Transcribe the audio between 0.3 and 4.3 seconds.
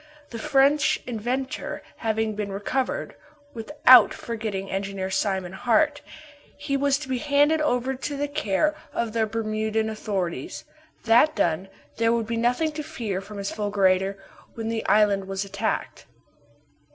The French inventor having been recovered without